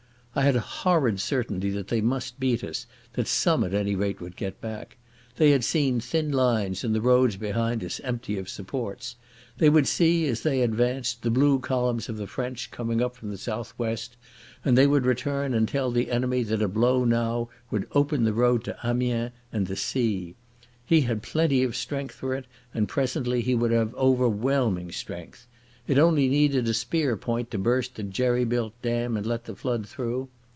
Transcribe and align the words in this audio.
I 0.33 0.43
had 0.43 0.55
a 0.55 0.61
horrid 0.61 1.19
certainty 1.19 1.71
that 1.71 1.89
they 1.89 1.99
must 1.99 2.39
beat 2.39 2.63
us, 2.63 2.87
that 3.15 3.27
some 3.27 3.65
at 3.65 3.73
any 3.73 3.95
rate 3.97 4.21
would 4.21 4.37
get 4.37 4.61
back. 4.61 4.95
They 5.35 5.51
had 5.51 5.65
seen 5.65 5.99
thin 5.99 6.31
lines 6.31 6.85
and 6.85 6.95
the 6.95 7.01
roads 7.01 7.35
behind 7.35 7.83
us 7.83 7.99
empty 7.99 8.37
of 8.37 8.47
supports. 8.47 9.17
They 9.57 9.69
would 9.69 9.87
see, 9.87 10.25
as 10.27 10.41
they 10.43 10.61
advanced, 10.61 11.21
the 11.23 11.31
blue 11.31 11.59
columns 11.59 12.07
of 12.07 12.15
the 12.15 12.27
French 12.27 12.71
coming 12.71 13.01
up 13.01 13.17
from 13.17 13.29
the 13.29 13.37
south 13.37 13.73
west, 13.77 14.15
and 14.63 14.77
they 14.77 14.87
would 14.87 15.05
return 15.05 15.53
and 15.53 15.67
tell 15.67 15.91
the 15.91 16.09
enemy 16.09 16.43
that 16.43 16.61
a 16.61 16.69
blow 16.69 17.03
now 17.03 17.49
would 17.69 17.85
open 17.91 18.23
the 18.23 18.31
road 18.31 18.63
to 18.63 18.77
Amiens 18.87 19.33
and 19.51 19.67
the 19.67 19.75
sea. 19.75 20.35
He 20.85 21.01
had 21.01 21.21
plenty 21.23 21.61
of 21.61 21.75
strength 21.75 22.15
for 22.15 22.35
it, 22.35 22.45
and 22.73 22.87
presently 22.87 23.41
he 23.41 23.53
would 23.53 23.71
have 23.71 23.93
overwhelming 23.95 24.93
strength. 24.93 25.45
It 25.87 25.97
only 25.97 26.29
needed 26.29 26.69
a 26.69 26.73
spear 26.75 27.17
point 27.17 27.51
to 27.51 27.57
burst 27.57 27.95
the 27.95 28.03
jerry 28.03 28.45
built 28.45 28.79
dam 28.83 29.17
and 29.17 29.25
let 29.25 29.45
the 29.45 29.55
flood 29.55 29.87
through.... 29.87 30.29